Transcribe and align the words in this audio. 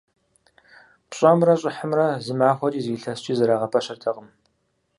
ПщӀэмрэ 1.09 1.53
щӀыхьымрэ 1.61 2.07
зы 2.25 2.33
махуэкӀи, 2.39 2.81
зы 2.85 2.89
илъэскӀи 2.95 3.33
зэрагъэпэщыртэкъым. 3.37 4.27